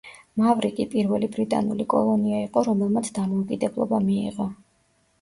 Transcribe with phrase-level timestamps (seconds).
[0.43, 4.53] მავრიკი პირველი ბრიტანული კოლონია იყო, რომელმაც დამოუკიდებლობა მიიღო.